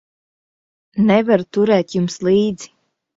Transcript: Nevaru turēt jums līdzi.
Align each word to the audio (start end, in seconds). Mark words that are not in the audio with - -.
Nevaru 1.09 1.45
turēt 1.57 1.93
jums 1.99 2.17
līdzi. 2.29 2.73